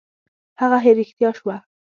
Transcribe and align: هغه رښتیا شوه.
هغه 0.61 0.77
رښتیا 0.99 1.29
شوه. 1.37 1.55